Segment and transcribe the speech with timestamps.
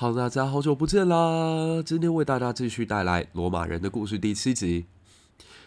[0.00, 1.82] 好，大家好久不见啦！
[1.84, 4.86] 今天为大家继续带来《罗马人的故事》第七集。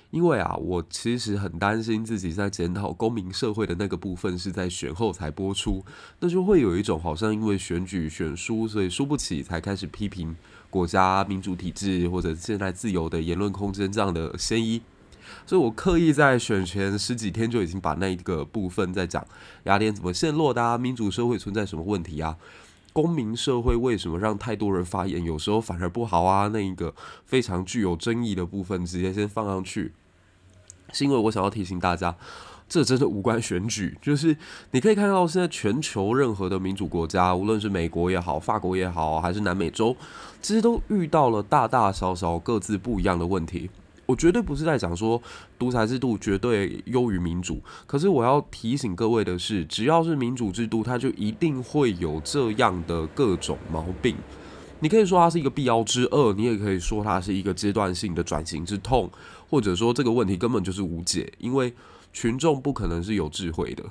[0.09, 5.83] 因为啊，我其实很担心自己在检讨公民社会的那个部分是在选后才播出，
[6.21, 10.33] 那就会有一种好像因为选举选输，所以输不起才开始批评
[10.69, 14.81] 国家民主体制或者现在自由的言论空间这样的嫌疑。
[15.45, 19.25] 所以我刻意在选前十几天就已经把那个部分在讲
[19.63, 22.37] 雅典怎么陷落的，民主社会存在什么问题啊。
[22.93, 26.49] 公民社会为什么让太多人发言，有时候反而不好啊？
[26.49, 26.93] 那一个
[27.25, 29.93] 非常具有争议的部分，直接先放上去，
[30.91, 32.15] 是因为我想要提醒大家，
[32.67, 33.97] 这真的无关选举。
[34.01, 34.35] 就是
[34.71, 39.95] 你可以看到，现在全球任何的民主国家，无论是美国也好、法国也好，还是南美洲，
[40.41, 43.69] 其实都遇到了大大小小各自不一样的问题。
[44.11, 45.21] 我绝对不是在讲说
[45.57, 54.17] 独裁制度绝对优于民主，可是我要提醒各位的是，只要是民主制度，它就一定会有这样的各种毛病。
[54.81, 59.09] 你可以说它是一个必要之恶，你也可以说它是一个阶段性的转型之痛，
[59.49, 61.73] 或者说这个问题根本就是无解，因为
[62.11, 63.85] 群众不可能是有智慧的。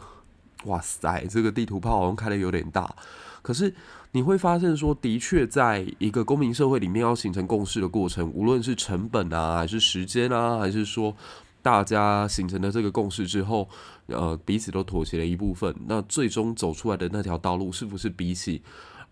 [0.66, 2.94] 哇塞，这个地图炮好像开得有点大，
[3.40, 3.74] 可是。
[4.12, 11.14] 你会发现，说的确，在一个公民社会里面，要形成共识的过程，无论是成本啊，还是时间啊，还是说
[11.62, 13.68] 大家形成的这个共识之后，
[14.06, 18.60] 呃，彼此都妥协了一部分，那最终走出来的那条道路，是不是比起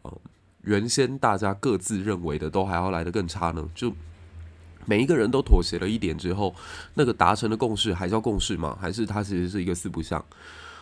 [0.03, 0.13] 呃
[0.63, 3.69] 原先大家各自认为的都还要来得更差呢？
[3.77, 3.93] 就
[4.85, 6.53] 每一个人都妥协了一点之后，
[6.95, 8.77] 那个达成的共识还叫共识吗？
[8.81, 10.25] 还是它其实是一个四不像？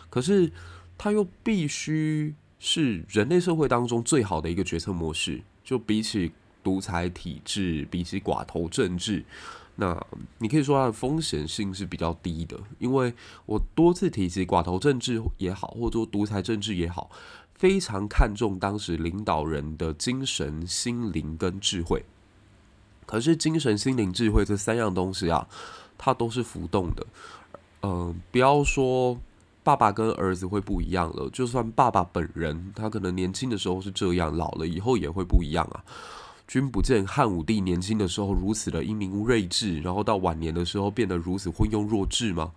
[0.09, 0.51] 可是
[0.97, 2.33] 它又必须。
[2.59, 6.31] 是人类社会当中最好的一个决策模式，就比起
[6.63, 9.23] 独裁体制，比起寡头政治，
[9.75, 10.03] 那
[10.39, 12.59] 你可以说它的风险性是比较低的。
[12.79, 13.13] 因为
[13.45, 17.11] 我多次提及寡头政治也好，或者说独裁政治也好，
[17.53, 22.03] 非常看重当时领导人的精神、心灵跟智慧。
[23.05, 25.47] 可是精神、心灵、智慧这三样东西啊，
[25.97, 27.05] 它都是浮动的。
[27.83, 29.19] 嗯、不要说。
[29.67, 35.83] 爸爸跟儿子会不一样了，就算爸爸本人他可能年轻的时候是这样，老了以后也会不一样啊。
[36.47, 42.53] 君不见汉武帝年轻的时候如此的英明睿智，然后到晚年的时候变得如此昏庸弱智吗？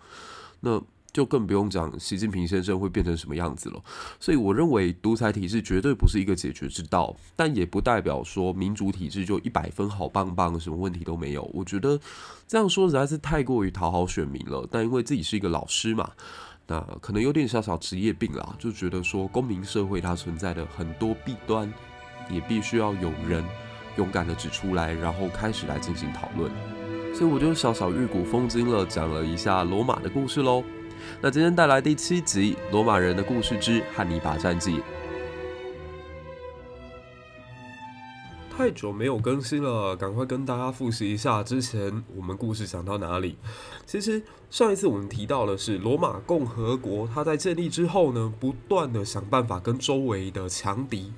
[0.60, 0.81] 那
[1.12, 3.82] 就更不用讲习近平先生会变成什么样子了。
[4.21, 11.42] 所以我认为独裁体制绝对不是一个解决之道，但也不代表说民主体制就一百分好棒棒，什么问题都没有。
[11.53, 11.98] 我觉得
[12.47, 14.65] 这样说实在是太过于讨好选民了。
[14.71, 16.09] 但因为自己是一个老师嘛。
[16.66, 21.72] 那可能有点小小职业病啦，就觉得说公民社会它存在的很多弊端，
[22.28, 23.44] 也必须要有人
[23.97, 26.50] 勇敢的指出来，然后开始来进行讨论。
[27.12, 30.62] 所以我就小小玉骨风惊了，讲了一下罗马的故事喽。
[31.21, 34.77] 那今天带来第七集《罗马人的故事之汉尼拔战记》。
[38.60, 43.38] 太久没有更新了，赶快跟大家复习一下之前我们故事讲到哪里。
[43.87, 51.10] 其实上一次我们提到的是罗马共和国，它在建立之后呢，不断的想办法跟周围的强敌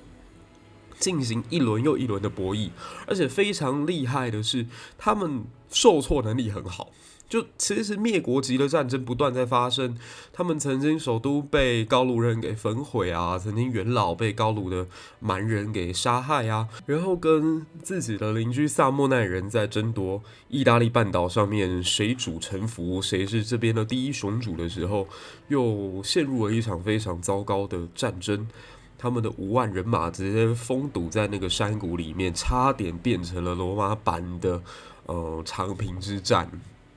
[0.97, 2.69] 进行一轮又一轮的博弈，
[3.05, 4.65] 而且非常厉害的是，
[4.97, 6.91] 他们受挫能力很好。
[7.29, 9.97] 就其实灭国级的战争不断在发生，
[10.31, 14.85] 他们曾经首都被高卢人给焚毁啊，曾经元老被高卢的
[15.19, 25.07] 蛮人给杀害啊，然后跟自己的邻居萨莫奈人在争夺意大利半岛上面谁主臣服，谁是这边的第一雄主的时候，
[25.47, 28.47] 又陷入了一场非常糟糕的战争，
[28.95, 34.61] 他们的五万人马直接封堵在那个山谷里面，差点变成了罗马版的
[35.07, 36.47] 呃长平之战。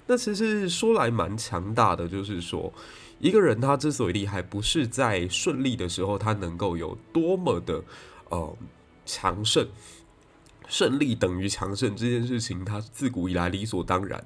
[0.06, 2.72] 那其实说来蛮强大的，就是说，
[3.18, 7.82] 一个人他之所以厉害，不是在顺利的时候他能够有多么的
[8.28, 8.56] 呃
[9.04, 9.66] 强盛，
[10.68, 14.24] 胜利等于强盛这件事情，他自古以来理所当然。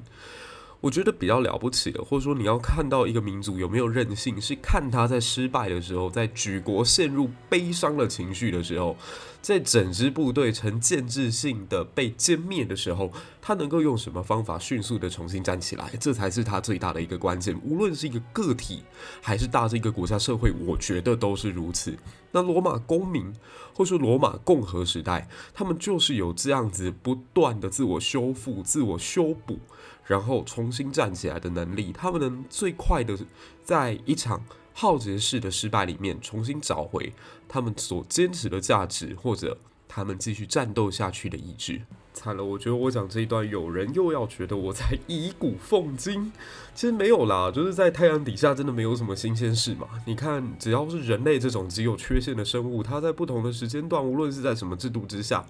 [0.80, 8.96] 我觉得比较了不起的，或者说你要看到一个民族有没有韧性，是看他在失败的时候，在举国陷入悲伤的情绪的时候，
[9.42, 13.12] 在整支部队呈建制性的被歼灭的时候，
[13.42, 17.54] 他能够用什么方法迅速的重新站起来，这才是他最大的一个关键。
[17.62, 18.82] 无论是一个个体，
[19.20, 21.94] 还是大这个国家社会，我觉得都是如此。
[22.32, 23.34] 那罗马公民，
[23.74, 29.58] 或是罗马共和时代，他们就是有这样子不断的自我修复、自我修补。
[30.10, 33.16] 然后重新站起来的能力，他们能最快的
[33.62, 34.42] 在一场
[34.72, 37.12] 浩劫式的失败里面重新找回
[37.46, 41.82] 他们所坚持的价值，或者他们继续战斗下去的意志。
[42.12, 46.32] 惨了，我觉得我讲这一段，有人又要觉得我在以古讽今。
[46.74, 49.86] 其实没有啦，就是在太阳底下真的没有什么新鲜事嘛。
[50.06, 55.46] 你看，只要是人类这种极有缺陷的生物，它在不同的时间段，无论是在什么制度之下，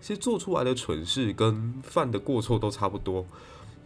[0.00, 3.26] 其实做出来的蠢事跟犯的过错都差不多。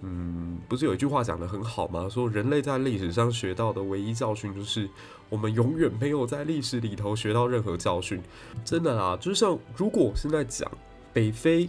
[0.01, 2.09] 嗯，不是有一句话讲得很好吗？
[2.09, 4.89] 说人类在历史上学到的唯一教训，就是
[5.29, 8.23] 我们永远没有在历史里头学到任何教训。
[8.65, 10.71] 真的啦，就像如果我现在讲
[11.13, 11.69] 北非，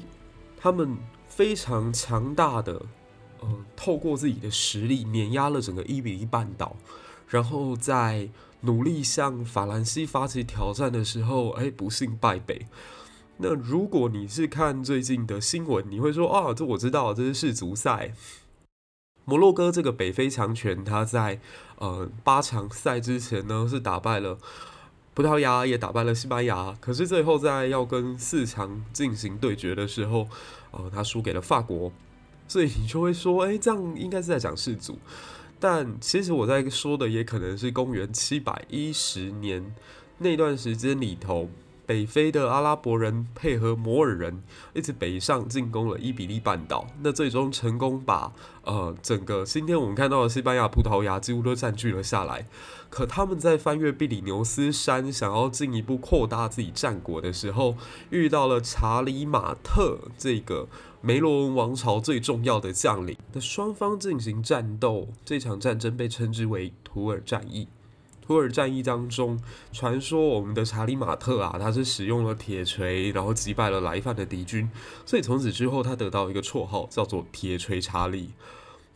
[0.58, 0.96] 他们
[1.28, 2.80] 非常强大的，
[3.40, 6.76] 呃，透过自己的实力碾压了整个伊比利半岛，
[7.28, 8.30] 然后在
[8.62, 12.68] 努力向法兰西发起挑战的时候，哎，不幸败北。
[13.42, 18.14] 那如果你是看最近的新闻，你会说啊，这我知道，这是世足赛。
[19.24, 21.40] 摩洛哥这个北非强权，他在
[21.78, 24.38] 呃八强赛之前呢，是打败了
[25.14, 26.78] 葡萄牙，也打败了西班牙。
[26.82, 30.28] 可是最后在要跟四强进行对决的时候，
[30.72, 31.94] 呃，他输给了法国。
[32.46, 35.00] 所以你就会说，哎，这样应该是在讲世足。
[35.62, 39.74] 但其实我在说的也可能是公元七百一十年
[40.18, 41.50] 那段时间里头。
[41.90, 44.44] 北非的阿拉伯人配合摩尔人
[44.76, 48.32] 一直北上进攻了伊比利半岛，那最终成功把
[48.64, 52.46] 呃整个今天我们看到的西班牙、葡萄牙几乎都占据了下来。
[52.92, 57.76] 可他们在翻越比利牛斯山，想要进一步扩大自己战果的时候，
[58.12, 60.68] 遇到了查理马特这个
[61.02, 63.18] 梅罗文王朝最重要的将领。
[63.34, 67.68] 那双方进行战斗，这场战争被称之为图尔战役。
[68.30, 69.40] 图尔战役当中，
[69.72, 74.70] 传说我们的查理马特啊，他是使用了铁锤，然后击败了来犯的敌军，
[75.04, 78.30] 所以从此之后，他得到一个绰号，叫做铁锤查理。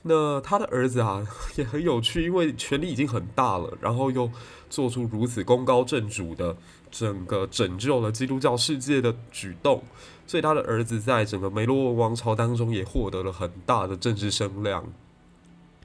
[0.03, 1.25] 那他的儿子啊，
[1.55, 4.29] 也很有趣，因为权力已经很大了，然后又
[4.69, 6.55] 做出如此功高震主的
[6.91, 9.81] 整个拯救了基督教世界的举动，
[10.27, 14.85] 所以他的儿子在整个梅罗王朝当中也获得了很大的政治声量。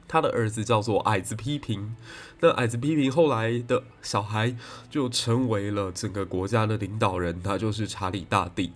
[0.08, 1.94] 他的儿子叫做矮子批评，
[2.40, 4.56] 那矮子批评后来的小孩
[4.88, 8.72] 就成为了整个国家的领导人，他就是查理大帝。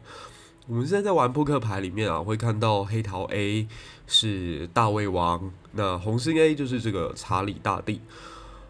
[0.68, 3.66] 我们现在在玩扑克牌里面啊，会看到黑桃 A
[4.06, 8.02] 是大胃王，那红心 A 就是这个查理大帝，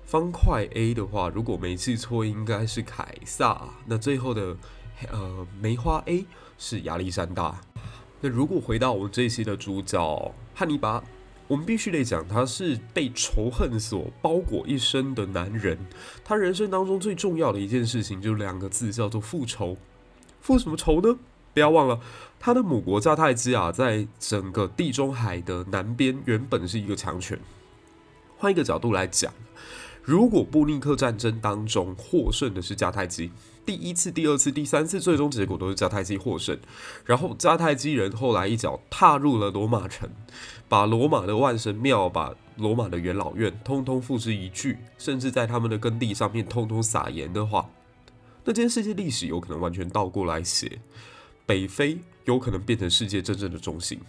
[0.04, 3.60] 方块 A 的话，如果没记错，应该是凯撒。
[3.86, 4.56] 那最后的
[5.10, 6.24] 呃梅花 A
[6.56, 7.60] 是亚历山大。
[8.20, 11.02] 那如果回到我们这一期的主角汉尼拔。
[11.48, 15.78] 我们必须得讲，他是被仇恨所包裹一生的男人。
[16.24, 19.76] 他人生当中最重要的一件事情，就两个字，叫做复仇。
[20.40, 21.18] 复什么仇呢？
[21.54, 22.00] 不要忘了，
[22.40, 27.38] 他的母国迦太基啊，在整个地中海的南边，原本是一个强权。
[28.38, 29.32] 换一个角度来讲，
[30.02, 33.30] 如果布匿克战争当中获胜的是迦太基，
[33.64, 36.58] 第一次、第二次、第三次，最终结果都是迦太基获胜。
[37.04, 40.10] 然后迦太基人后来一脚踏入了罗马城。
[40.68, 47.68] 把罗马的万神庙、把罗马的元老院通通付之一炬，甚至在他们的耕地上面通通撒盐的话，
[48.44, 50.80] 那这件世界历史有可能完全倒过来写，
[51.44, 54.00] 北非有可能变成世界真正的中心。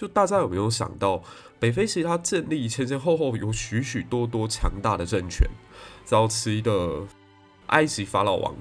[0.00, 1.22] 就大家有没有想到，
[1.58, 5.46] 北非其实它建立前前后后有许许多多强大的政权，
[6.06, 7.06] 早期的
[7.66, 8.54] 埃及法老王。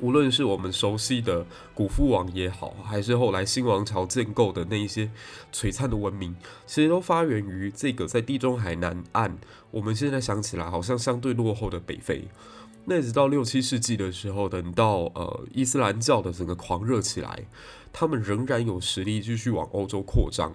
[0.00, 5.10] 无论是我们熟悉的古夫王也好，还是后来新王朝建构的那一些
[5.52, 6.34] 璀璨的文明，
[6.66, 9.36] 其实都发源于这个在地中海南岸。
[9.70, 12.24] 我们现在想起来，好像相对落后的北非。
[12.84, 17.46] 那直到六七世纪的时候，等到呃伊斯兰教的整个狂热起来，
[17.92, 20.52] 他们仍然有实力继续往欧洲扩张。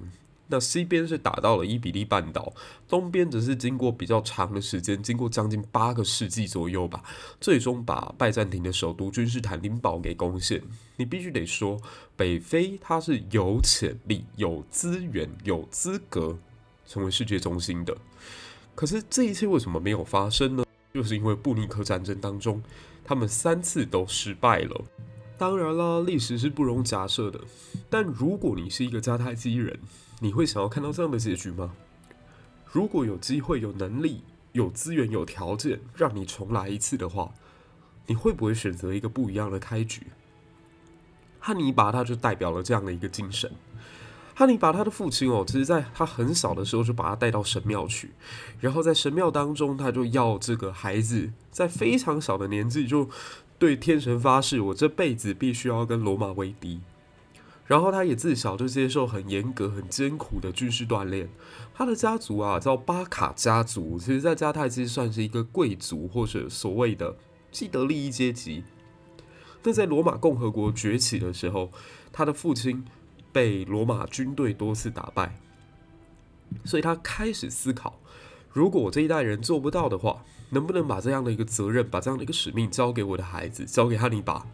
[0.50, 2.54] 那西边是打到了伊比利半岛，
[2.88, 7.04] 东边则是经过比较长的时间，经过将近八个世纪左右吧，
[7.42, 10.62] 最终把拜占庭的首都君士坦丁堡给攻陷。
[10.96, 11.82] 你必须得说，
[12.16, 16.38] 北非它是有潜力、有资源、有资格
[16.86, 17.98] 成为世界中心的。
[18.74, 20.64] 可是这一切为什么没有发生呢？
[20.94, 22.62] 就是因为布尼克战争当中，
[23.04, 24.86] 他们三次都失败了。
[25.38, 27.40] 当然啦，历史是不容假设的。
[27.90, 29.80] 但如果你是一个迦太基人，
[30.20, 31.74] 你会想要看到这样的结局吗？
[32.72, 37.32] 如果有机会、有能力、有资源、有条件让你重来一次的话，
[38.08, 40.08] 你会不会选择一个不一样的开局？
[41.40, 43.52] 汉尼拔他就代表了这样的一个精神。
[44.38, 48.12] 哈尼拔他的父亲哦，其实在他很小的时候就把他带到神庙去，
[48.60, 53.10] 然后在神庙当中，他就要这个孩子在非常小的年纪就
[53.58, 56.82] 对天神发誓，我这辈子必须要跟罗马为敌。
[57.66, 61.28] 然后他也自小就接受很严格、很艰苦的军事锻炼。
[61.74, 67.16] 他的家族啊叫巴卡家族，其实在迦太基算是一个贵族或者所谓的
[67.52, 68.64] 既得利益阶级。
[69.64, 71.72] 那在罗马共和国崛起的时候，
[72.14, 72.86] 他的父亲。
[73.38, 75.38] 被罗马军队多次打败，
[76.66, 78.00] 所以他开始思考：
[78.52, 84.48] 如果我这一代人做不到的话，能不能把这样的一个责任、把这样的一个使命交给我的孩子，交给汉尼拔？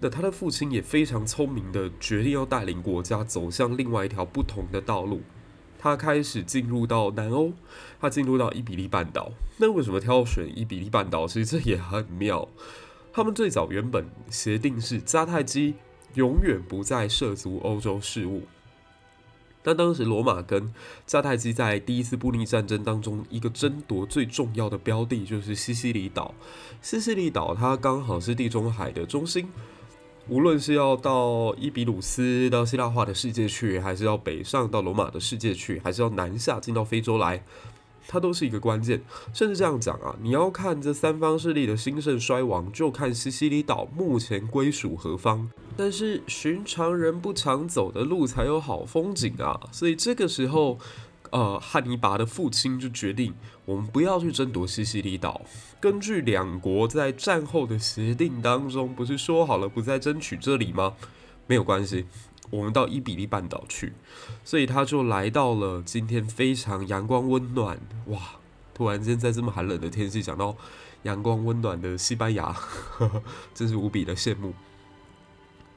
[0.00, 5.22] 那他的父亲也非常聪明的决定要带领国家走向另外一条不同的道路。
[5.78, 7.54] 他开始进入到南欧，
[7.98, 9.32] 他进入到伊比利半岛。
[9.56, 11.26] 那为什么挑选伊比利半岛？
[11.26, 12.46] 其实这也很妙。
[13.14, 15.76] 他们最早原本协定是迦太基。
[16.18, 18.42] 永远不再涉足欧洲事务。
[19.62, 20.72] 但当时罗马跟
[21.06, 26.34] 迦太基在第一次布匿战争当中，一个争夺最重要的标的就是西西里岛。
[26.82, 29.48] 西西里岛它刚好是地中海的中心，
[30.26, 37.44] 无论是要到伊比鲁斯到希腊化的世界去，还是要北上到罗马的世界去，还是要南下进到非洲来。
[38.10, 39.02] 它都是一个关键，
[39.34, 45.50] 甚至这样讲啊，你要看这三方势力的兴盛衰亡，就看西西里岛目前归属何方。
[45.76, 50.78] 但是寻常人不常走的路才有好风景啊，所以这个时候，
[51.30, 53.34] 呃，汉尼拔的父亲就决定，
[53.66, 55.42] 我们不要去争夺西西里岛。
[55.78, 60.94] 根据两国在战后的协定当中，不是说好了不再争取这里吗？
[61.46, 62.06] 没有关系。
[62.50, 63.92] 我们到伊比利半岛去，
[64.44, 68.18] 所以他就来到了今天非常阳光温暖，哇！
[68.74, 70.56] 突然间在这么寒冷的天气讲到
[71.02, 74.54] 阳光温暖的西班牙，呵呵，真是无比的羡慕。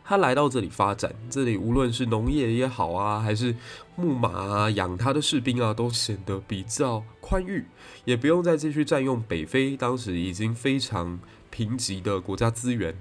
[0.03, 3.55] 他来到这里发展，这里无论是农业也好啊，还是
[3.95, 7.65] 牧马啊、养他的士兵啊，都显得比较宽裕，
[8.05, 12.95] 也不用再继续占用北非当时已经非常贫瘠的国家资源。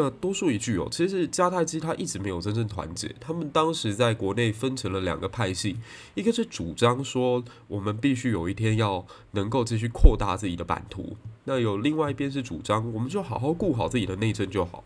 [0.00, 3.12] 那多说一句哦，其实迦太基他一直没有真正团结。
[3.18, 5.76] 他们当时在国内分成了两个派系，
[6.14, 14.84] 一个是主张说我们必须有一天要能够继续扩大自己的版图，那有另外一边是主张我们就好好顾好自己的内政就好。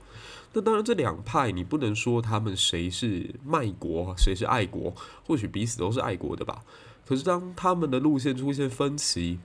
[0.55, 4.95] 那当然这两派你不能说他们谁是卖国，谁是爱国，
[5.27, 6.63] 或许彼此都是爱国的吧。
[7.05, 9.39] 可是当他们的路线出现分歧，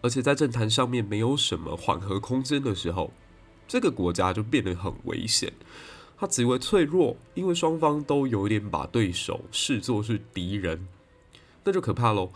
[0.00, 3.12] 而且在政坛上面没有什么缓和空间的时候。
[3.66, 5.52] 这个国家就变得很危险，
[6.16, 10.86] 它极为脆弱，因为双方都有点把对手视作是敌人，
[11.64, 12.30] 那就可怕喽。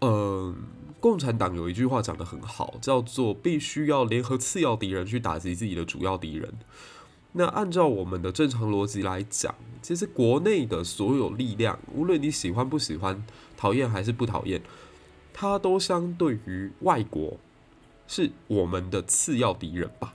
[0.00, 0.56] 嗯，
[0.98, 6.54] 共产党有一句话讲得很好，叫做必须要联合次要敌人去打击自己的主要敌人。
[7.32, 13.24] 那按照我们的正常逻辑来讲，其实国内的所有力量，无论你喜欢不喜欢、
[13.56, 14.60] 讨厌还是不讨厌，
[15.32, 17.36] 它都相对于外国
[18.08, 20.14] 是我们的次要敌人吧。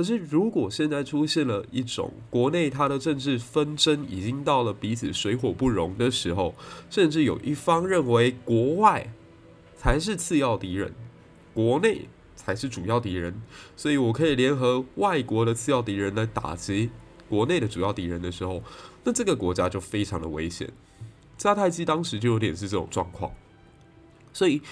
[0.00, 6.54] 可是，如果现在出现了一种国内它的政治纷争已经到了彼此水火不容的时候，
[6.88, 9.12] 甚至有一方认为国外
[9.76, 10.94] 才是次要敌人，
[11.52, 13.42] 国内才是主要敌人，
[13.76, 16.88] 所以我可以联合外国的次要敌人来打击
[17.28, 18.62] 国内的主要敌人的时候，
[19.04, 20.72] 那这个国家就非常的危险。
[21.36, 23.30] 迦太基当时就有点是这种状况，
[24.32, 24.62] 所以。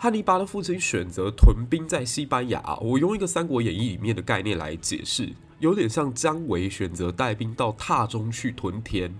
[0.00, 5.28] 汉尼拔的父亲选择屯兵在西班牙，我用一个《三国演义》里面的概念来解释，
[5.58, 9.12] 有点像姜维选择带兵到榻中去屯田。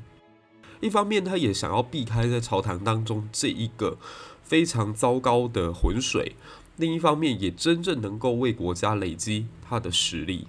[0.81, 3.99] 一方面，他也想要避开在朝堂当中这一个
[4.45, 6.37] 非常糟糕的浑水；
[6.77, 10.47] 另一方面，也真正能够为国家累积他的实力。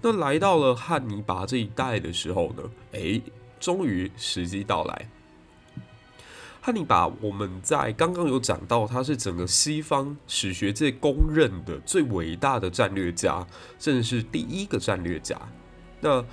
[0.00, 2.62] 那来到了汉尼拔这一代的时候呢？
[2.92, 3.20] 诶，
[3.60, 5.10] 终于时机到来。
[6.60, 13.46] 汉尼拔，我们在刚刚有讲到，他是整个西方史学界公认的最伟大的战略家，
[13.78, 15.40] 甚至是第一个战略家。
[16.00, 16.24] 那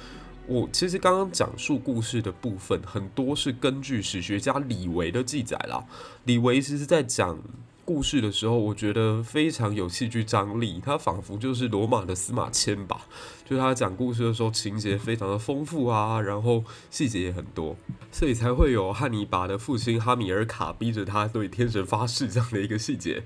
[0.48, 5.84] 我其实刚刚讲述故事的部分，很多是根据史学家李维的记载啦。
[6.26, 7.38] 李维其实在讲
[7.86, 13.06] 故事的时候，我觉得非常有戏剧张力，它仿佛就是罗马的司马迁吧。
[13.48, 17.78] 就他讲故事的时候，情节非常的丰富啊，然后细节也很多，
[18.12, 23.24] 所以才会有汉尼拔的父亲哈米尔卡逼着他对天神发誓这样的一个细节。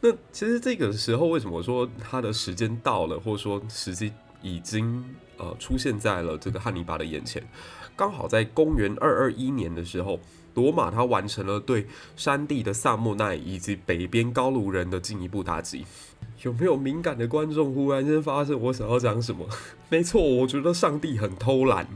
[0.00, 5.04] 那其实这个时候，为什么说他的时间到了，或者说时机已经
[5.36, 7.42] 呃出现在了这个汉尼拔的眼前？
[7.96, 10.20] 刚好在公元二二一年的时候，
[10.56, 11.86] 罗马他完成了对
[12.16, 15.86] 山地的萨莫奈以及北边高卢人的进一步打击。
[16.42, 19.46] 有没有敏感的观众忽然间发现我想要讲什么？
[19.88, 21.86] 没错，我觉得上帝很偷懒。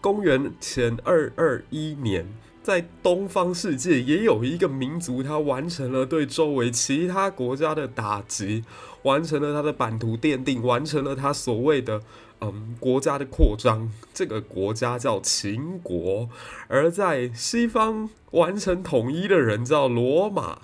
[0.00, 2.26] 公元前二二一年，
[2.62, 8.64] 在东方世界也有一个民族，他完成了对周围其他国家的打击，
[9.02, 12.02] 完成了他的版图奠定，完成了他所谓的
[12.42, 13.90] 嗯国家的扩张。
[14.12, 16.28] 这个国家叫秦国，
[16.68, 20.58] 而在西方完成统一的人叫罗马。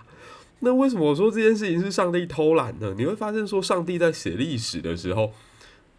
[0.61, 2.92] 那为什么我说这件事情是上帝偷懒呢？
[2.99, 5.32] 你会发现，说上帝在写历史的时候，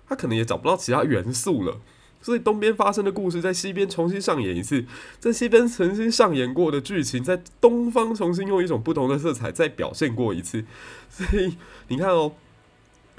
[0.06, 1.80] 他可能也找不到其他元素了，
[2.22, 4.84] 所以东边发生的故事在西边重新上演一次，
[5.18, 10.66] 在西边曾经上演过的剧情，在东方重新用一种不同的色彩再表现过一次。
[11.10, 11.56] 所以
[11.88, 12.34] 你看哦，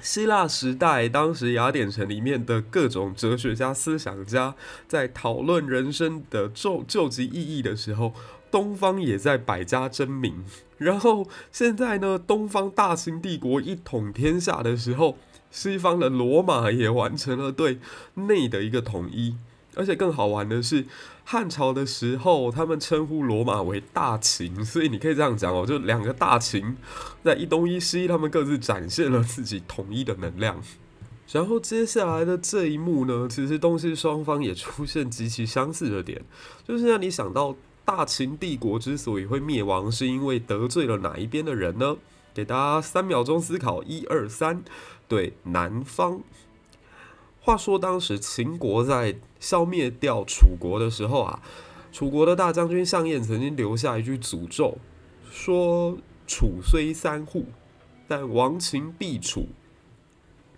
[0.02, 4.54] 希腊时代当时雅典城里面的各种哲学家、思想家
[4.88, 8.12] 在讨论人生的究究极意义的时候。
[8.52, 10.44] 东方也在百家争鸣，
[10.76, 15.16] 然后现在呢，东方大秦帝国一统天下的时候，
[15.52, 17.78] 西方的罗马也完成了对
[18.14, 19.36] 内的一个统一，
[19.74, 20.86] 而且更好玩的是，
[21.24, 26.76] 汉朝的时候，他们称呼罗马为大秦，所以你可以这样讲哦，就两个大秦
[27.24, 30.60] 在一东一西，他们各自展现了自己统一的能量。
[31.32, 36.22] 然后接下来的这一幕呢，其实东西双方也出现极其相似的点，
[36.66, 37.56] 就是让你想到。
[37.82, 41.96] 大秦帝国之所以会灭亡，是因为得罪了哪一边的人呢？
[42.32, 44.62] 给大家三秒钟思考，一二三，
[45.08, 46.20] 对，南方。
[47.40, 51.42] 话说当时秦国在消灭掉楚国的时候啊，
[51.90, 54.78] 楚国的大将军项燕曾经留下一句诅咒，
[55.30, 55.96] 说
[56.28, 57.46] ：“楚虽三户，
[58.06, 59.48] 但亡秦必楚。”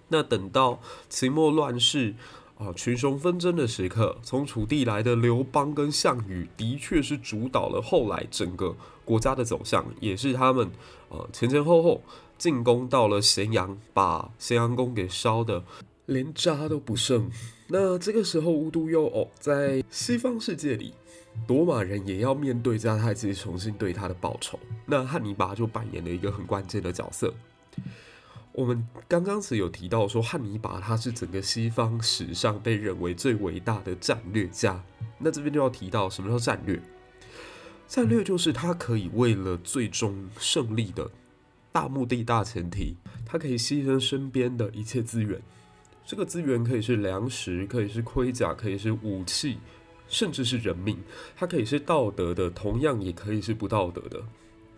[0.08, 2.14] 那等到秦末乱世。
[2.58, 10.70] 啊，群雄纷争的时刻，从楚地来的刘邦跟项羽，的确是主导了后来整个国家的走向，也是他们
[11.08, 12.02] 呃前前后后
[12.38, 15.64] 进攻到了咸阳，把咸阳宫给烧的
[16.12, 17.30] 连渣都不剩。
[17.68, 20.92] 那这个时候无独有偶，在西方世界里，
[21.48, 27.32] 罗马人也要面对迦太基重新对他的报仇，那汉尼拔就扮演了一个很关键的角色。
[28.52, 34.84] 我们刚刚是有提到说，汉尼拔他是整个西方史上被认为最伟大的战略家。
[35.18, 36.78] 那这边就要提到什么叫战略？
[37.88, 41.10] 战略就是他可以为了最终胜利的
[41.72, 45.40] 大目的、大前提，他可以牺牲身边的一切资源。
[46.04, 49.58] 这个资源可以是粮食，可以是盔甲，可以是武器，
[50.08, 50.98] 甚至是人命。
[51.36, 54.22] 它可以是道德的，同样也可以是不道德的。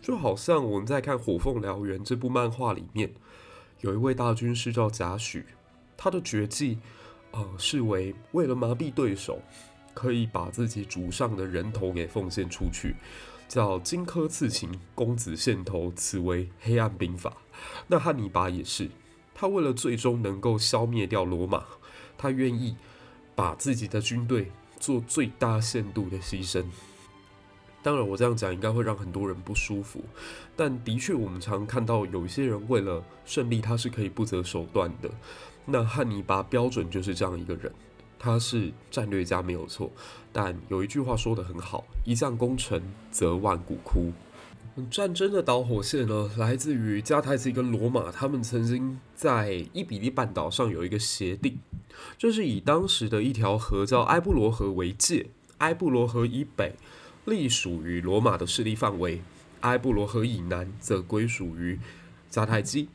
[0.02, 3.12] 就好像我们在看《火凤燎原》这部漫画里面。
[3.80, 5.44] 有一位大军师叫贾诩，
[5.96, 6.78] 他的绝技，
[7.32, 9.40] 呃，是为为了麻痹对手，
[9.92, 12.94] 可以把自己主上的人头给奉献出去，
[13.46, 17.36] 叫荆轲刺秦，公子献头，此为黑暗兵法。
[17.86, 18.88] 那汉尼拔也是，
[19.34, 21.64] 他为了最终能够消灭掉罗马，
[22.16, 22.76] 他愿意
[23.34, 26.64] 把自己的军队做最大限度的牺牲。
[27.82, 30.02] 当然，我这样讲应该会让很多人不舒服，
[30.56, 35.10] 但的确，我们常看到有一些人为了胜利，他是可以不择手段的。
[35.66, 37.70] 那汉尼拔标准就是这样一个人，
[38.18, 39.90] 他是战略家没有错，
[40.32, 44.12] 但有一句话说得很好：“一将功成，则万骨枯。”
[44.90, 51.58] 战争的导火线呢，来自于迦太基跟罗马，他们曾经在伊比利半岛上有一个协定，
[52.18, 55.26] 就是以当时的一条河叫埃布罗河为界，
[55.58, 56.74] 埃布罗河以北。
[57.26, 59.22] 隶属于罗马的势力范围，
[59.60, 61.78] 埃布罗河以南则归属于
[62.30, 62.88] 迦太基。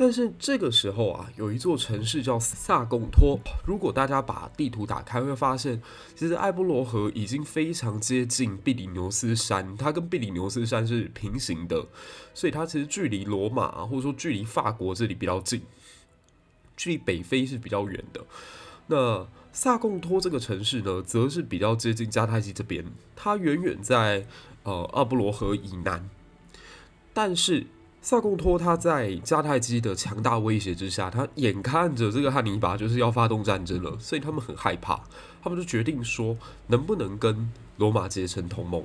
[0.00, 3.36] 但是这个时候啊，有一座城市叫萨贡托。
[3.66, 5.82] 如果大家把地图打开，会发现
[6.14, 11.84] 其实埃布罗河已经非常接近比利牛斯山，它跟比利牛斯山是平行的，
[12.32, 15.62] 所以它其实距离罗马或者说距离法国这里比较近，
[16.76, 18.24] 距离北非是比较远的。
[18.86, 22.84] 那萨贡托这个城市呢，则是比较接近迦太基这边，
[23.16, 24.24] 它远远在
[24.62, 26.08] 呃阿布罗河以南。
[27.12, 27.66] 但是
[28.00, 35.00] 萨贡托他在迦太基的强大威胁之下，他眼看着这个汉尼拔就是要发动战争了，所以他们很害怕，
[35.42, 36.36] 他们就决定说
[36.68, 38.84] 能不能跟罗马结成同盟。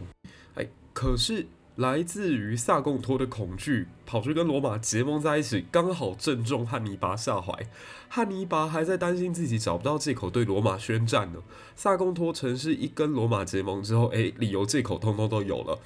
[0.55, 1.45] 哎，可是
[1.75, 7.53] 来自于萨贡托的恐惧，跑去跟罗马结盟在一起，刚好正中汉尼拔下怀。
[8.09, 11.39] 汉尼拔还在担心自己找不到借口对罗马宣战呢。
[11.75, 15.79] 萨贡托城市一跟罗马结盟之后，诶，理由借口通通都有了。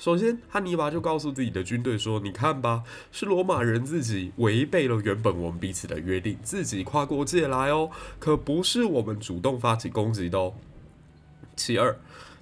[0.00, 10.54] 首先，汉尼拔就告诉自己的军队说：“你看吧，是罗马人自己违背了原本我们彼此的约定，自己跨过界来哦，可不是我们主动发起攻击的哦。”
[11.54, 11.94] 其二。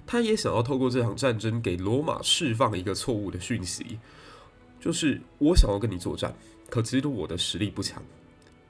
[0.07, 3.99] 他也想要透过这场战争给罗马释放一个错误的讯息，
[4.79, 6.33] 就是我想要跟你作战，
[6.67, 8.01] 可其实我的实力不强，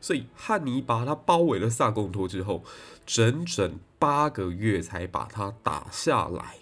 [0.01, 2.63] 所以汉尼拔他包围了萨贡托之后，
[3.05, 6.58] 整整八个月才把他打下来。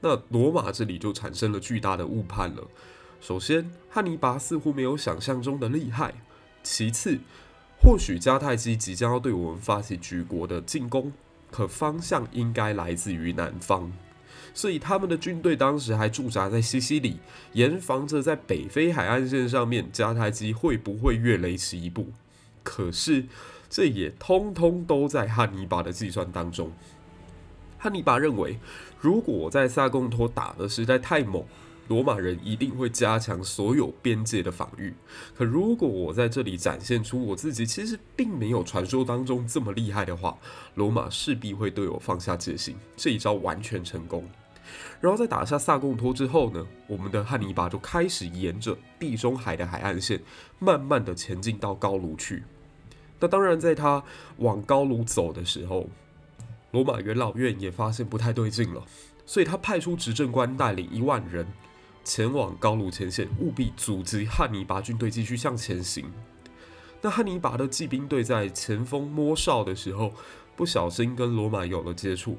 [0.00, 2.68] 那罗马这里就产生了巨大的误判了。
[3.20, 6.10] 首先，汉尼拔似乎没有想象中的厉害；
[6.62, 7.18] 其次，
[7.80, 11.12] 或许迦太基即将要对我们发起举国的进攻。
[11.50, 13.90] 可方向应该来自于南方，
[14.52, 17.20] 所以他们的军队当时还驻扎在西西里，
[17.54, 22.08] 严防着在北非海岸线上面迦太基会不会越雷池一步。
[22.62, 23.24] 可是
[23.70, 26.70] 这也通通都在汉尼拔的计算当中。
[27.78, 28.58] 汉尼拔认为，
[29.00, 31.44] 如果我在萨贡托打得实在太猛。
[31.88, 34.92] 罗马人一定会加强所有边界的防御。
[35.34, 40.36] 可如果我在这里展现出我自己其实并没有传说当中这么厉害的话，
[40.74, 42.76] 罗马势必会对我放下戒心。
[42.94, 44.22] 这一招完全成功。
[45.00, 50.20] 然后在打下萨贡托之后呢，我们的汉尼拔就开始沿着地中海的海岸线，
[50.58, 52.42] 慢慢的前进到高卢去。
[53.18, 54.04] 那当然，在他
[54.36, 55.88] 往高卢走的时候，
[56.70, 58.84] 罗马元老院也发现不太对劲了，
[59.24, 61.46] 所以他派出执政官带领一万人。
[62.04, 66.10] 前往高卢前线，务必阻击汉尼拔军队继续向前行。
[67.02, 70.12] 那汉尼拔的骑兵队在前锋摸哨的时候，
[70.56, 72.38] 不小心跟罗马有了接触。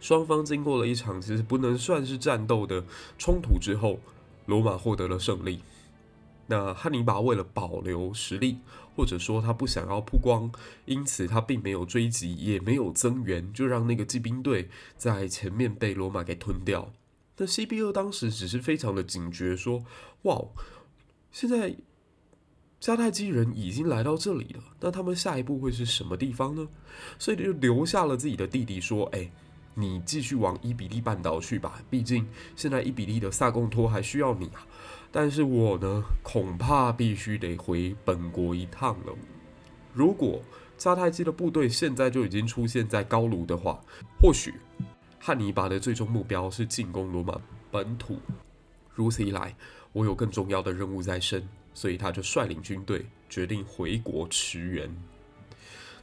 [0.00, 2.84] 双方经过了一场其实不能算是战斗的
[3.18, 3.98] 冲突之后，
[4.46, 5.62] 罗马获得了胜利。
[6.46, 8.58] 那汉尼拔为了保留实力，
[9.00, 10.52] 或者说他不想要曝光，
[10.84, 16.92] 因此他并没有追击，也没有增援，就让那个骑兵队在前面被罗马给吞掉。
[17.38, 19.82] 那西庇厄当时只是非常的警觉，说
[20.24, 20.44] ：“哇，
[21.32, 21.74] 现在
[22.78, 26.68] 迦太基人已经来到这里了，那他们下一步会是什么地方呢？”
[27.18, 29.30] 所以就留下了自己的弟弟说：“哎，
[29.76, 34.66] 你继续往伊比利半岛去吧，毕竟现在伊比利的萨贡托还需要你啊。
[35.12, 39.12] 但是我呢，恐怕必须得回本国一趟了。
[39.92, 40.40] 如果
[40.78, 43.80] 迦太基的部队现在就已经出现在高卢的话，
[44.20, 44.54] 或许……”
[45.22, 47.38] 汉尼拔的最终目标是进攻罗马
[47.70, 48.18] 本土，
[48.94, 49.54] 如此一来，
[49.92, 54.90] 我有更重要的任务在身，所以他就率领军队决定回国驰援。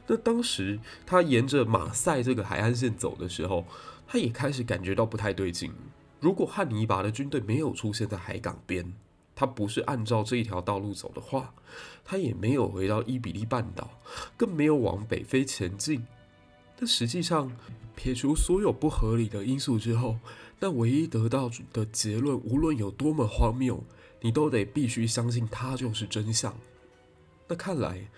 [0.06, 3.66] 那当时他沿着马赛这个海岸线走的时候，
[4.06, 5.72] 他也开始感觉到不太对劲。
[6.20, 8.92] 如果汉尼拔的军队没有出现在海港边，
[9.36, 11.54] 他不是按照这一条道路走的话，
[12.04, 13.88] 他也没有回到伊比利半岛，
[14.36, 16.04] 更没有往北非前进。
[16.76, 17.52] 但实际上，
[17.94, 20.18] 撇除所有不合理的因素之后，
[20.58, 23.84] 那唯一得到的结论，无论有多么荒谬，
[24.20, 26.52] 你都得必须相信它就是真相。
[27.46, 28.08] 那看来，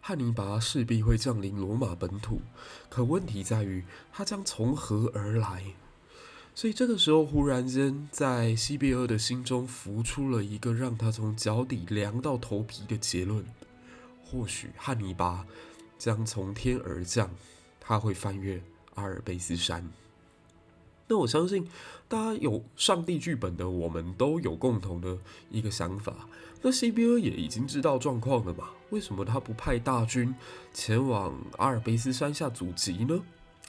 [0.00, 2.40] 汉尼拔势必会降临罗马本土，
[2.88, 5.62] 可问题在于他将从何而来？
[6.54, 13.44] 所以这个时候，忽然间在西比厄的心中浮出了一个让他从脚底凉到头皮的结论：
[14.22, 15.44] 或许汉尼拔
[15.98, 17.28] 将从天而降。
[17.86, 18.62] 他会翻越
[18.94, 19.86] 阿尔卑斯山。
[21.06, 21.68] 那我相信，
[22.08, 25.18] 大家有上帝剧本的，我们都有共同的
[25.50, 26.26] 一个想法。
[26.62, 28.70] 那西比厄也已经知道状况了嘛？
[28.88, 30.34] 为什么他不派大军
[30.72, 33.20] 前往阿尔卑斯山下阻击呢？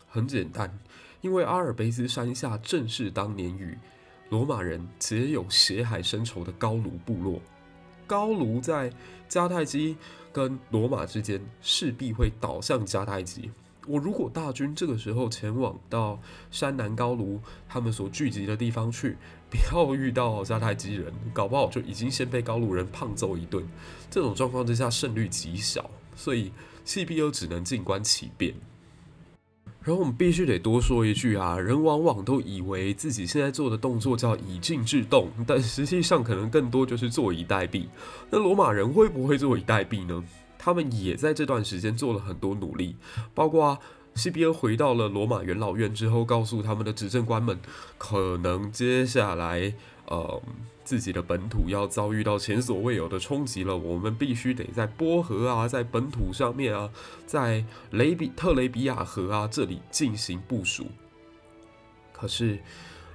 [0.07, 0.79] 很简单，
[1.21, 3.77] 因为阿尔卑斯山下正是当年与
[4.29, 7.41] 罗马人结有血海深仇的高卢部落。
[8.07, 8.91] 高卢在
[9.27, 9.97] 迦太基
[10.31, 13.49] 跟罗马之间，势必会倒向迦太基。
[13.87, 19.15] 我如果大军这个时候前往到山南高卢，他们所聚集的地方去，
[19.49, 23.63] 不要遇到迦太基人，搞不好就已经先被高卢人胖揍一顿。
[24.09, 26.51] 这种状况之下胜率极小，所以
[26.83, 28.55] 西庇厄只能静观其变。
[29.85, 37.85] 然后我们必须得多说一句啊，人往往都以为自己现在做的动作叫以静制动，但实际上可能更多就是坐以待毙。
[38.31, 40.23] 那罗马人会不会坐以待毙呢？
[40.57, 42.95] 他们也在这段时间做了很多努力，
[43.35, 43.77] 包括
[44.15, 47.59] 西庇厄回到了罗马元老院之后，告诉他们的执政官们，
[47.99, 49.71] 可能接下来
[50.07, 50.41] 呃
[50.85, 56.89] 自己的本土要遭遇到前所未有的冲击了，我们必须得在波河啊，在本土上面啊，
[57.25, 60.85] 在雷比特雷比亚河啊这里进行部署。
[62.13, 62.59] 可是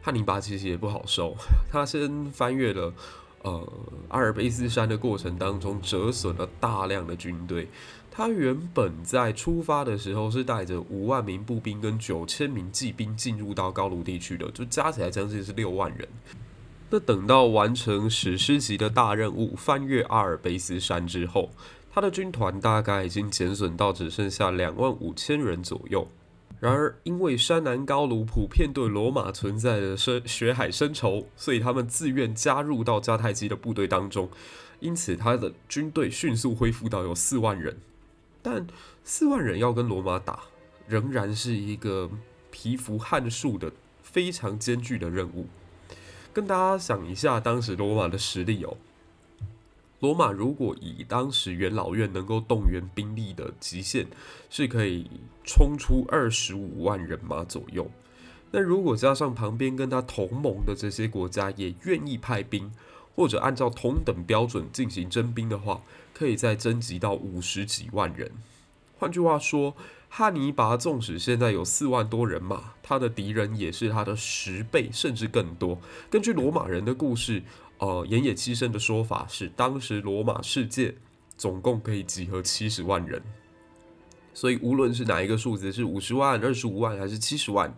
[0.02, 1.36] 汉尼拔其实也不好受，
[1.70, 2.92] 他先翻越了
[3.42, 3.72] 呃
[4.08, 7.68] 阿尔卑斯山的过程当中，折损了大量的军队。
[8.10, 16.08] 他原本在出发的时候是带着五万名步兵跟九千名骑兵进入到高卢地区的，就加起来将近是六万人。
[16.92, 21.50] 那等到完成史诗级的大任务，翻越阿尔卑斯山之后，
[21.92, 26.08] 他的军团大概已经减损到只剩下两万五千人左右。
[26.58, 34.28] 然而，因为山南高卢普遍对罗马存在的深血海深仇，所以他们自愿加入到迦太基的部队当中，
[34.80, 37.78] 因此他的军队迅速恢复到有四万人。
[38.42, 38.66] 但
[39.04, 40.40] 四万人要跟罗马打，
[40.86, 42.10] 仍然是一个
[42.52, 43.72] 蚍蜉撼树的
[44.02, 45.46] 非常艰巨的任务。
[46.32, 48.76] 跟大家想一下，当时罗马的实力哦。
[49.98, 54.06] 罗马如果以当时元老院能够动员兵力的极限，
[54.48, 55.10] 是可以
[55.44, 57.90] 冲出二十五万人马左右。
[58.52, 62.72] 那如果加上旁边跟他同盟的这些国家也愿意派兵，
[63.14, 65.82] 或者按照同等标准进行征兵的话，
[66.14, 68.32] 可以再征集到五十几万人。
[68.98, 69.74] 换句话说，
[70.12, 75.78] 汉尼拔纵使现在有四万多人马，他的敌人也是他的十倍甚至更多。
[76.10, 77.44] 根据罗马人的故事，
[77.78, 80.96] 呃，盐野七生的说法是，当时罗马世界
[81.36, 83.22] 总共可以集合七十万人。
[84.34, 87.72] 所以无论是哪一个数字，是五十万、二十五万还是七十万，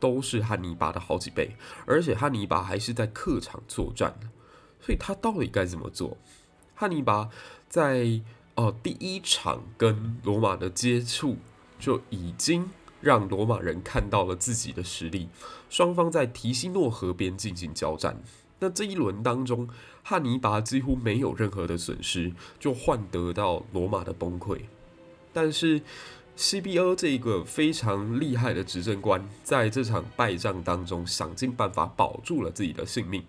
[0.00, 1.54] 都是汉尼拔的好几倍。
[1.84, 4.18] 而且汉尼拔还是在客场作战，
[4.80, 6.16] 所以他到底该怎么做？
[6.74, 7.28] 汉尼拔
[7.68, 8.22] 在
[8.54, 11.36] 呃第一场跟罗马的接触。
[11.78, 12.68] 就已经
[13.00, 15.28] 让罗马人看到了自己的实力，
[15.68, 18.22] 双方在提西诺河边进行交战。
[18.58, 19.68] 那这一轮当中，
[20.02, 24.60] 汉尼拔几乎没有任何的损失，就换得到罗马的崩溃。
[25.32, 25.82] 但是
[26.34, 33.22] 西比欧这一个非常厉害的执政官，在这场败仗当中，想尽办法保住了自己的性命，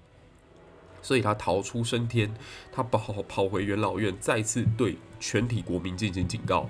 [1.01, 2.33] 所以他逃出升天，
[2.71, 6.69] 他跑跑回元老院，再次对全体国民进行警告。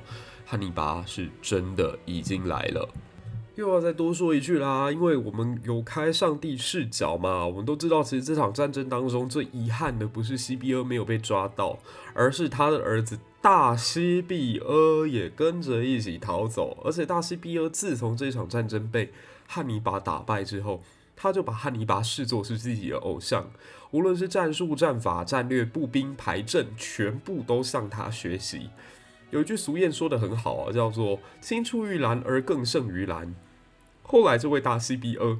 [0.49, 2.87] 汉尼拔是真的已经来了，
[3.55, 11.77] 又要再多说一句啦，因为我们有开上帝视角嘛，我们都知道，其实这场战争当中最遗憾的不是西庇厄没有被抓到，
[12.13, 16.77] 而是他的儿子大西庇阿也跟着一起逃走。
[16.85, 19.11] 而且大西庇阿自从这场战争被
[19.47, 20.81] 汉尼拔打败之后，
[21.17, 23.51] 他就把汉尼拔视作是自己的偶像，
[23.91, 28.69] 无论是战术、战法、战略、步兵排阵，全部都向他学习。
[29.31, 33.35] 有一句俗谚说得很好啊，叫做“青出于蓝而更胜于蓝”。
[34.03, 35.39] 后来，这位大西庇阿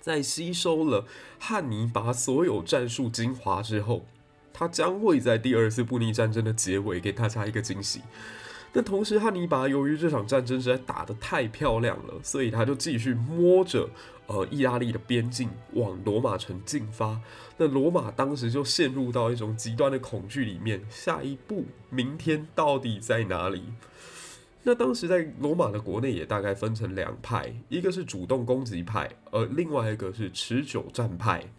[0.00, 1.06] 在吸收了
[1.38, 4.04] 汉尼拔所有战术精华之后，
[4.52, 8.02] 他将会在第二次布匿战争的结尾给大家一个惊喜。
[8.72, 13.88] 那同时，汉尼拔由于这场战争实在打得太漂亮了，所以他就继续摸着。
[14.30, 17.20] 呃，意大利的边境往罗马城进发，
[17.56, 20.80] 那罗马当时就陷入到一种极端的恐惧里面。
[20.88, 23.64] 下一步，明天到底在哪里？
[24.62, 31.52] 那当时在罗马的国内也大概分成两派，一个是主动攻击派，而另外一个是持久战派。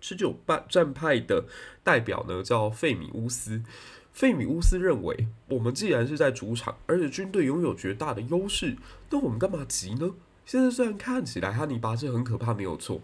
[0.00, 0.36] 持久
[0.68, 1.46] 战派的
[1.82, 3.64] 代表呢叫费米乌斯。
[4.12, 8.76] 费米乌斯认为，我们既然是在主场，而且军队拥有绝大的优势，
[9.10, 10.12] 那我们干嘛急呢？
[10.46, 13.00] 现在虽然看起来汉尼拔是很可怕，没有错，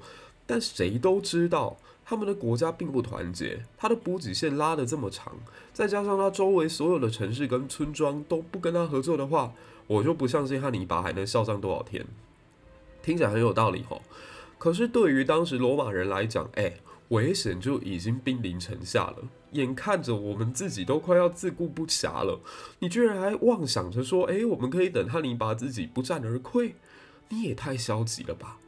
[0.47, 3.65] 但谁都知道他们的国家并不团结。
[3.77, 5.35] 他的补给线拉得这么长，
[5.73, 9.53] 再加上他周围所有的城市跟村庄都不跟他合作的话，
[9.87, 12.07] 我就不相信汉尼拔还能嚣张多少天。
[13.03, 14.03] 听起来很有道理吼，
[14.59, 16.75] 可是对于当时罗马人来讲，哎，
[17.09, 19.17] 危险就已经兵临城下了，
[19.53, 22.39] 眼看着我们自己都快要自顾不暇了，
[22.81, 26.73] 你居然还妄想着说，哎，我们可以等汉尼拔自己不战而溃？
[27.31, 28.59] 你也太消极了吧！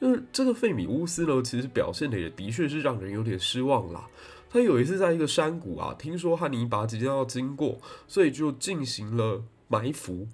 [0.00, 4.08] 就是这个费米乌斯呢，其实表现的也的确是让人有点失望啦。
[4.48, 10.26] 他有一次在一个山谷啊，听说汉尼拔即将要经过，所以就进行了埋伏。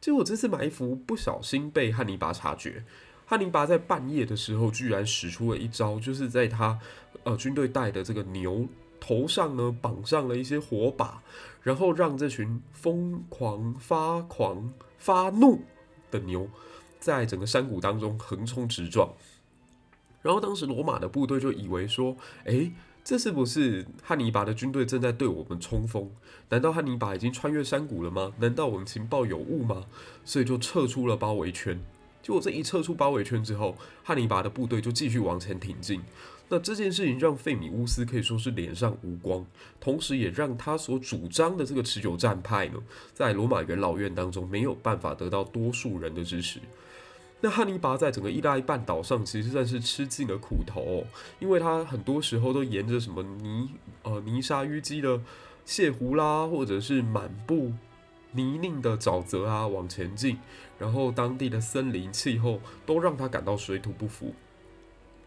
[0.00, 2.84] 结果这次埋伏不小心被汉尼拔察觉。
[3.24, 6.78] 汉尼拔在半夜的时候，居然使出了一招，就是在他
[7.24, 8.68] 呃军队带的这个牛
[9.00, 11.22] 头上呢绑上了一些火把，
[11.62, 15.62] 然后让这群疯狂发狂发怒
[16.10, 16.48] 的牛。
[17.06, 19.08] 在整个山谷当中横冲直撞，
[20.22, 22.16] 然后当时罗马的部队就以为说
[22.46, 22.72] ：“诶，
[23.04, 26.10] 这是不是汉尼拔的军队正在对我们冲锋？
[26.48, 28.32] 难道汉尼拔已经穿越山谷了吗？
[28.40, 29.84] 难道我们情报有误吗？”
[30.26, 31.80] 所以就撤出了包围圈。
[32.24, 36.02] 结果这一撤出包围圈之后，汉尼拔的部队就继续往前挺进。
[36.48, 39.46] 那这件事情让费米乌斯可以说是脸上无光，
[39.78, 42.82] 同时也让他所主张的这个持久战派呢，
[43.14, 46.58] 在罗马元老院当中没有办法得到多数人的支持。
[47.46, 51.06] 那汉尼拔在整个意大利半岛上，其实算是吃尽了苦头，
[51.38, 53.70] 因为他很多时候都沿着什么泥
[54.02, 55.20] 呃泥沙淤积的
[55.64, 57.72] 泻湖啦，或者是满布
[58.32, 60.38] 泥泞的沼泽啊往前进，
[60.76, 64.34] 然后当地的森林气候都让他感到水土不服。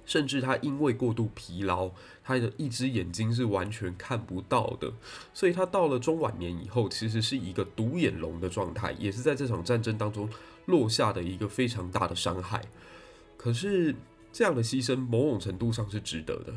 [0.05, 1.91] 甚至他因为过度疲劳，
[2.23, 4.91] 他的一只眼睛是完全看不到的，
[5.33, 10.27] 所以他到了中晚年以后，其实是一个独眼龙的状态，也是在这场战争当中
[10.69, 12.61] 落下的一个非常大的伤害。
[13.35, 13.93] 可是
[14.31, 16.53] 这样的牺牲，某种程度上是值得的。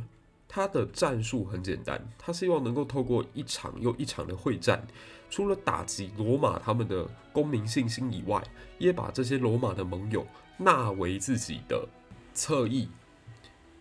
[0.46, 4.86] 他的战术很简单，他希望能够透过一场又一场的会战，
[5.30, 8.42] 除了打击罗马他们的公民信心以外，
[8.78, 10.26] 也把这些罗马的盟友
[10.58, 11.88] 纳为自己的
[12.34, 12.86] 侧翼。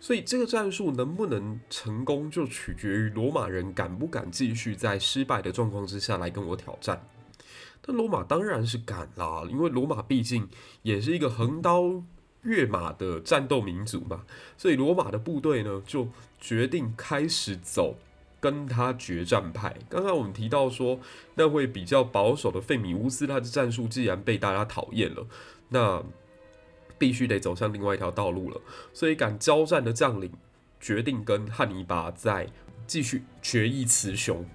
[0.00, 7.06] 所以这个战术能不能成功，就取决于罗马人敢不敢继续在失败的状况之下来跟我挑战。
[7.84, 10.48] 但罗马当然是敢啦，因为罗马毕竟
[10.82, 12.02] 也是一个横刀
[12.42, 14.24] 跃马的战斗民族嘛。
[14.56, 16.08] 所以罗马的部队呢，就
[16.40, 17.96] 决定开始走
[18.40, 19.76] 跟他决战派。
[19.88, 20.98] 刚刚我们提到说，
[21.34, 25.26] 那位比较保守的费米乌斯，他的战术既然被大家讨厌了，
[25.68, 26.02] 那。
[26.98, 28.60] 必须得走向另外一条道路了，
[28.92, 30.30] 所以敢交战的将领
[30.78, 32.46] 决定跟汉尼拔再
[32.86, 34.46] 继续决一雌雄。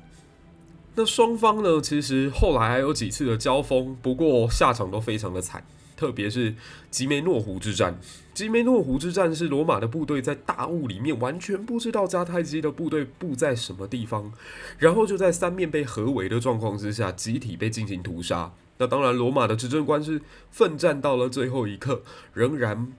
[0.97, 5.63] 那双方呢，其实后来还有几次的交锋，不过下场都非常的惨，
[5.95, 6.55] 特别是
[6.89, 7.99] 吉梅诺湖之战。
[8.33, 14.33] 吉梅诺湖之战是罗马的部队在大雾里面，完全不知道迦太基的部队布在什么地方，
[14.79, 18.51] 然后就在三面被合围的状况之下，集体被进行屠杀。
[18.79, 22.01] 那当然，罗马的执政官是奋战到了最后一刻，
[22.33, 22.91] 仍然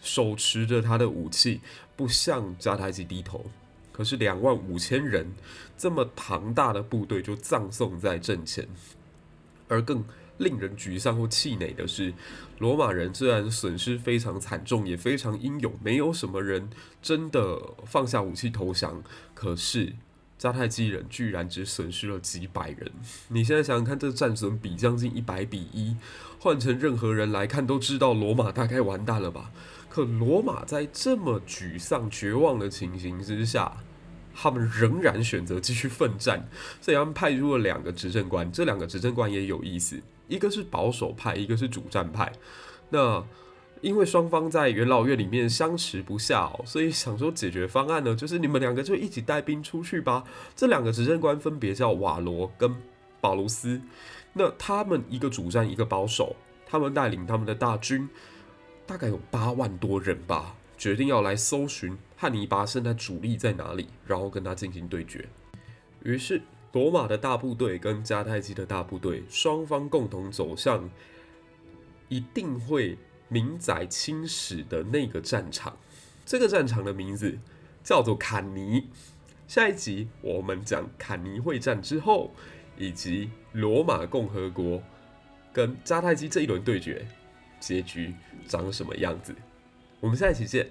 [0.00, 1.60] 手持着他的武器，
[1.96, 3.46] 不向迦太基低头。
[3.92, 5.34] 可是两万五千人
[5.80, 8.68] 这么庞大的部队就葬送在阵前。
[9.66, 10.04] 而更
[10.36, 12.12] 令人沮丧或气馁的是，
[12.58, 16.68] 罗马人虽然损失非常惨重，也非常英勇，没有什么人
[17.00, 19.02] 真的放下武器投降。
[19.32, 19.94] 可是。
[20.40, 22.90] 迦太基人居然只损失了几百人，
[23.28, 25.94] 你现在想想看，这战损比将近一百比一，
[26.38, 29.50] 换成任何人来看都知道罗马大概完蛋了吧？
[29.90, 33.84] 可罗马在这么沮丧、绝望的情形之下，
[34.40, 36.48] 他们仍然选择继续奋战，
[36.80, 42.32] 所以他们派出了两个执政官，这两个执政官也有意思，一个是保守派，一个是主战派，
[42.90, 43.24] 那。
[43.82, 50.22] 因为双方在元老院里面相持不下，所以想说解决方案呢，就是你们两个就一起带兵出去吧。
[50.54, 52.76] 这两个执政官分别叫瓦罗跟
[53.22, 53.80] 保罗斯，
[54.34, 58.06] 那他们一个主战，一个保守，他们带领他们的大军，
[58.84, 65.26] 大概有八万多人吧，决定要来搜寻汉尼拔现在主力在哪里，然后跟他进行对决。
[66.04, 70.90] 于是罗马的大部队跟迦太基的大部队，双方共同走向，
[72.08, 72.98] 一定会。
[73.32, 75.78] 名载青史的那个战场，
[76.26, 77.38] 这个战场的名字
[77.84, 78.88] 叫做坎尼。
[79.46, 82.32] 下一集我们讲坎尼会战之后，
[82.76, 84.82] 以及罗马共和国
[85.52, 87.06] 跟迦太基这一轮对决
[87.60, 88.12] 结局
[88.48, 89.32] 长什么样子。
[90.00, 90.68] 我们下一期见。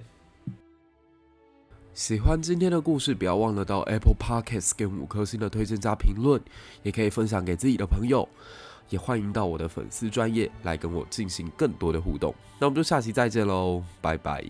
[2.00, 6.42] 喜欢今天的故事，不要忘了到 Apple Podcast 给五颗星的推荐加评论，
[6.82, 8.26] 也可以分享给自己的朋友。
[8.88, 14.42] 也欢迎到我的粉丝专业来跟我进行更多的互动，那我们就下期再见喽，拜拜。